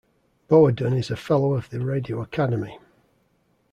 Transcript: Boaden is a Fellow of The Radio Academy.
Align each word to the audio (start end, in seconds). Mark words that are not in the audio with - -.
Boaden 0.49 0.97
is 0.97 1.11
a 1.11 1.15
Fellow 1.15 1.53
of 1.53 1.69
The 1.69 1.79
Radio 1.79 2.23
Academy. 2.23 2.79